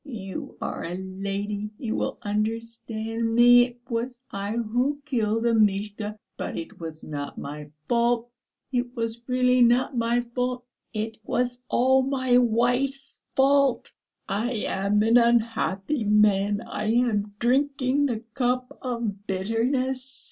[0.03, 3.65] "You are a lady, you will understand me....
[3.67, 6.17] It was I who killed Amishka....
[6.37, 8.31] But it was not my fault....
[8.71, 10.65] It was really not my fault....
[10.91, 13.91] It was all my wife's fault.
[14.27, 20.19] I am an unhappy man, I am drinking the cup of bitterness!"